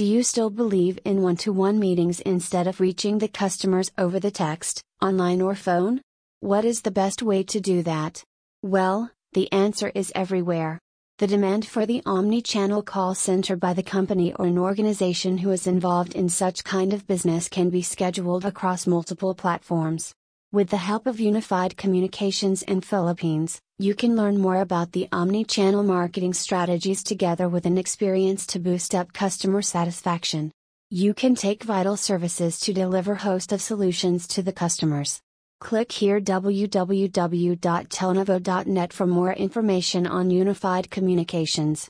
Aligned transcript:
Do 0.00 0.06
you 0.06 0.22
still 0.22 0.48
believe 0.48 0.98
in 1.04 1.20
one 1.20 1.36
to 1.44 1.52
one 1.52 1.78
meetings 1.78 2.20
instead 2.20 2.66
of 2.66 2.80
reaching 2.80 3.18
the 3.18 3.28
customers 3.28 3.92
over 3.98 4.18
the 4.18 4.30
text, 4.30 4.80
online, 5.02 5.42
or 5.42 5.54
phone? 5.54 6.00
What 6.40 6.64
is 6.64 6.80
the 6.80 6.90
best 6.90 7.22
way 7.22 7.42
to 7.42 7.60
do 7.60 7.82
that? 7.82 8.24
Well, 8.62 9.10
the 9.34 9.52
answer 9.52 9.92
is 9.94 10.10
everywhere. 10.14 10.78
The 11.18 11.26
demand 11.26 11.66
for 11.66 11.84
the 11.84 12.02
omni 12.06 12.40
channel 12.40 12.82
call 12.82 13.14
center 13.14 13.56
by 13.56 13.74
the 13.74 13.82
company 13.82 14.32
or 14.32 14.46
an 14.46 14.56
organization 14.56 15.36
who 15.36 15.50
is 15.50 15.66
involved 15.66 16.14
in 16.14 16.30
such 16.30 16.64
kind 16.64 16.94
of 16.94 17.06
business 17.06 17.50
can 17.50 17.68
be 17.68 17.82
scheduled 17.82 18.46
across 18.46 18.86
multiple 18.86 19.34
platforms. 19.34 20.14
With 20.52 20.70
the 20.70 20.78
help 20.78 21.06
of 21.06 21.20
Unified 21.20 21.76
Communications 21.76 22.64
in 22.64 22.80
Philippines, 22.80 23.60
you 23.78 23.94
can 23.94 24.16
learn 24.16 24.40
more 24.40 24.60
about 24.60 24.90
the 24.90 25.06
omni-channel 25.12 25.84
marketing 25.84 26.34
strategies 26.34 27.04
together 27.04 27.48
with 27.48 27.66
an 27.66 27.78
experience 27.78 28.46
to 28.46 28.58
boost 28.58 28.92
up 28.92 29.12
customer 29.12 29.62
satisfaction. 29.62 30.50
You 30.90 31.14
can 31.14 31.36
take 31.36 31.62
vital 31.62 31.96
services 31.96 32.58
to 32.62 32.72
deliver 32.72 33.14
host 33.14 33.52
of 33.52 33.62
solutions 33.62 34.26
to 34.26 34.42
the 34.42 34.52
customers. 34.52 35.20
Click 35.60 35.92
here 35.92 36.20
www.telnovo.net 36.20 38.92
for 38.92 39.06
more 39.06 39.32
information 39.32 40.04
on 40.04 40.30
unified 40.30 40.90
communications. 40.90 41.88